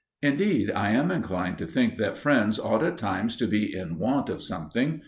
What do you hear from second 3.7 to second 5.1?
in want of something.